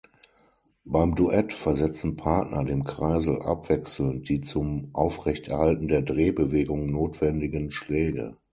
[0.83, 8.35] Beim „Duett“ versetzen Partner dem Kreisel abwechselnd die zum Aufrechterhalten der Drehbewegung notwendigen Schläge.